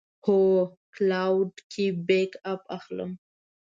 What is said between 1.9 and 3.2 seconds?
بیک اپ اخلم